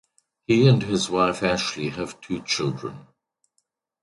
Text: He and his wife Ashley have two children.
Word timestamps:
He 0.47 0.67
and 0.67 0.81
his 0.81 1.11
wife 1.11 1.43
Ashley 1.43 1.89
have 1.89 2.19
two 2.21 2.41
children. 2.41 3.05